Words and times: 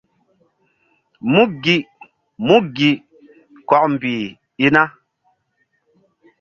Mú 1.31 1.41
gi! 1.63 1.77
Mú 2.45 2.55
gi! 2.75 2.91
Kɔkmbih 3.69 4.23
i 4.65 4.67
na. 4.73 4.83